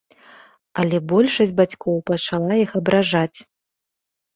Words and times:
Але 0.83 1.01
большасць 1.11 1.55
бацькоў 1.61 2.03
пачала 2.13 2.53
іх 2.67 2.77
абражаць. 2.85 3.39